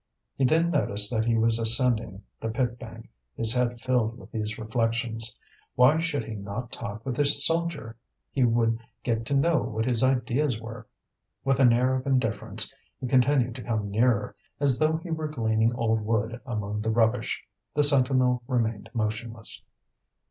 He 0.35 0.45
then 0.45 0.71
noticed 0.71 1.13
that 1.13 1.25
he 1.25 1.37
was 1.37 1.59
ascending 1.59 2.23
the 2.39 2.49
pit 2.49 2.79
bank, 2.79 3.07
his 3.35 3.53
head 3.53 3.79
filled 3.79 4.17
with 4.17 4.31
these 4.31 4.57
reflections. 4.57 5.37
Why 5.75 5.99
should 5.99 6.23
he 6.25 6.33
not 6.33 6.71
talk 6.71 7.05
with 7.05 7.15
this 7.15 7.45
soldier? 7.45 7.95
He 8.31 8.43
would 8.43 8.79
get 9.03 9.27
to 9.27 9.35
know 9.35 9.61
what 9.61 9.85
his 9.85 10.01
ideas 10.03 10.59
were. 10.59 10.87
With 11.45 11.59
an 11.59 11.71
air 11.71 11.95
of 11.95 12.07
indifference, 12.07 12.73
he 12.99 13.05
continued 13.05 13.53
to 13.57 13.63
come 13.63 13.91
nearer, 13.91 14.35
as 14.59 14.79
though 14.79 14.97
he 14.97 15.11
were 15.11 15.27
gleaning 15.27 15.71
old 15.75 16.01
wood 16.01 16.41
among 16.47 16.81
the 16.81 16.89
rubbish. 16.89 17.39
The 17.75 17.83
sentinel 17.83 18.41
remained 18.47 18.89
motionless. 18.95 19.61